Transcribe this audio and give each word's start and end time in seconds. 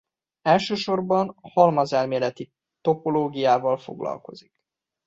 Elsősorban 0.41 1.35
halmazelméleti 1.41 2.51
topológiával 2.81 3.77
foglalkozik. 3.77 4.53